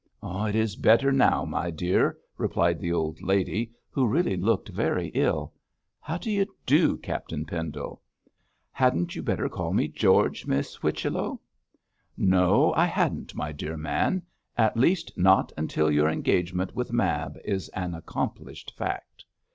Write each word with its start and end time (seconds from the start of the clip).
'It 0.23 0.55
is 0.55 0.75
better 0.75 1.11
now, 1.11 1.45
my 1.45 1.69
dear,' 1.69 2.17
replied 2.35 2.79
the 2.79 2.91
old 2.91 3.21
lady, 3.21 3.71
who 3.91 4.07
really 4.07 4.35
looked 4.35 4.67
very 4.69 5.09
ill. 5.09 5.53
'How 5.99 6.17
do 6.17 6.31
you 6.31 6.47
do, 6.65 6.97
Captain 6.97 7.45
Pendle?' 7.45 8.01
'Hadn't 8.71 9.15
you 9.15 9.21
better 9.21 9.47
call 9.47 9.73
me 9.73 9.87
George, 9.87 10.47
Miss 10.47 10.73
Whichello?' 10.77 11.39
'No, 12.17 12.73
I 12.73 12.87
hadn't, 12.87 13.35
my 13.35 13.51
dear 13.51 13.77
man; 13.77 14.23
at 14.57 14.75
least, 14.75 15.11
not 15.19 15.51
until 15.55 15.91
your 15.91 16.09
engagement 16.09 16.73
with 16.73 16.91
Mab 16.91 17.37
is 17.45 17.69
an 17.69 17.93
accomplished 17.93 18.73
fact.' 18.75 19.23